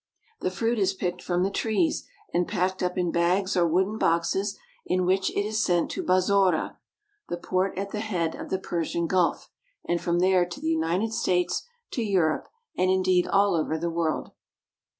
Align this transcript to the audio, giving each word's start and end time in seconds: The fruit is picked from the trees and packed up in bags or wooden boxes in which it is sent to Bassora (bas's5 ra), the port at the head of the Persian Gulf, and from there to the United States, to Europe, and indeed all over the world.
The 0.39 0.49
fruit 0.49 0.79
is 0.79 0.95
picked 0.95 1.21
from 1.21 1.43
the 1.43 1.51
trees 1.51 2.07
and 2.33 2.47
packed 2.47 2.81
up 2.81 2.97
in 2.97 3.11
bags 3.11 3.55
or 3.55 3.67
wooden 3.67 3.99
boxes 3.99 4.57
in 4.83 5.05
which 5.05 5.29
it 5.29 5.45
is 5.45 5.63
sent 5.63 5.91
to 5.91 6.01
Bassora 6.01 6.49
(bas's5 6.49 6.51
ra), 6.71 6.75
the 7.29 7.37
port 7.37 7.77
at 7.77 7.91
the 7.91 7.99
head 7.99 8.33
of 8.33 8.49
the 8.49 8.57
Persian 8.57 9.05
Gulf, 9.05 9.51
and 9.87 10.01
from 10.01 10.17
there 10.17 10.43
to 10.43 10.59
the 10.59 10.69
United 10.69 11.13
States, 11.13 11.67
to 11.91 12.01
Europe, 12.01 12.47
and 12.75 12.89
indeed 12.89 13.27
all 13.27 13.53
over 13.53 13.77
the 13.77 13.91
world. 13.91 14.31